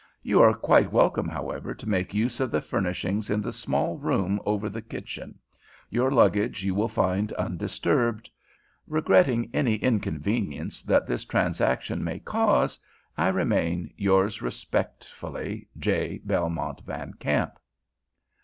You 0.23 0.41
are 0.41 0.55
quite 0.55 0.91
welcome, 0.91 1.27
however, 1.29 1.75
to 1.75 1.87
make 1.87 2.11
use 2.11 2.39
of 2.39 2.49
the 2.49 2.59
furnishings 2.59 3.29
in 3.29 3.39
the 3.39 3.53
small 3.53 3.99
room 3.99 4.41
over 4.47 4.67
the 4.67 4.81
kitchen. 4.81 5.37
Your 5.91 6.09
luggage 6.09 6.63
you 6.65 6.73
will 6.73 6.87
find 6.87 7.31
undisturbed. 7.33 8.27
Regretting 8.87 9.51
any 9.53 9.75
inconvenience 9.75 10.81
that 10.81 11.05
this 11.05 11.23
transaction 11.23 12.03
may 12.03 12.17
cause 12.17 12.79
you, 13.15 13.23
I 13.25 13.27
remain, 13.27 13.93
Yours 13.95 14.41
respectfully, 14.41 15.67
J. 15.77 16.17
BELMONT 16.25 16.81
VAN 16.83 17.13
KAMP. 17.19 17.59